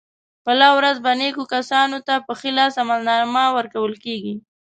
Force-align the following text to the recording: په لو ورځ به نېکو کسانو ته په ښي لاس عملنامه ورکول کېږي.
په 0.43 0.51
لو 0.59 0.71
ورځ 0.79 0.97
به 1.05 1.11
نېکو 1.21 1.43
کسانو 1.55 1.97
ته 2.07 2.15
په 2.25 2.33
ښي 2.39 2.51
لاس 2.57 2.73
عملنامه 2.83 3.43
ورکول 3.57 3.93
کېږي. 4.03 4.35